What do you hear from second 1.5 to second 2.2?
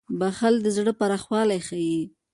ښيي.